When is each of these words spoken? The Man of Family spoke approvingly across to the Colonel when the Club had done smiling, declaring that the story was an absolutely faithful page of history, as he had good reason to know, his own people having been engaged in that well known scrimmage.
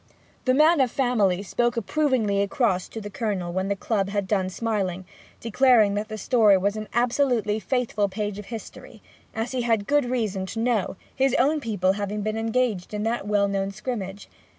The 0.45 0.55
Man 0.55 0.81
of 0.81 0.89
Family 0.89 1.43
spoke 1.43 1.77
approvingly 1.77 2.41
across 2.41 2.87
to 2.89 2.99
the 2.99 3.11
Colonel 3.11 3.53
when 3.53 3.67
the 3.67 3.75
Club 3.75 4.09
had 4.09 4.27
done 4.27 4.49
smiling, 4.49 5.05
declaring 5.39 5.93
that 5.93 6.07
the 6.07 6.17
story 6.17 6.57
was 6.57 6.75
an 6.75 6.87
absolutely 6.91 7.59
faithful 7.59 8.09
page 8.09 8.39
of 8.39 8.47
history, 8.47 9.03
as 9.35 9.51
he 9.51 9.61
had 9.61 9.85
good 9.85 10.05
reason 10.05 10.47
to 10.47 10.59
know, 10.59 10.95
his 11.15 11.35
own 11.35 11.59
people 11.61 11.91
having 11.91 12.23
been 12.23 12.35
engaged 12.35 12.95
in 12.95 13.03
that 13.03 13.27
well 13.27 13.47
known 13.47 13.69
scrimmage. 13.69 14.27